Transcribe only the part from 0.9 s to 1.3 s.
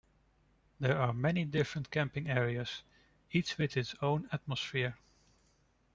are